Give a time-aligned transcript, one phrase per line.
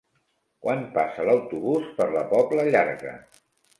[0.65, 3.15] Quan passa l'autobús per la Pobla Llarga?